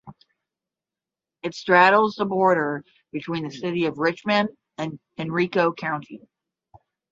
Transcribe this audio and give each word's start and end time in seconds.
It 1.43 1.53
straddles 1.53 2.15
the 2.15 2.25
boarder 2.25 2.83
between 3.11 3.43
the 3.43 3.51
city 3.51 3.85
of 3.85 3.99
Richmond 3.99 4.49
and 4.79 4.99
Henrico 5.19 5.73
County. 5.73 6.27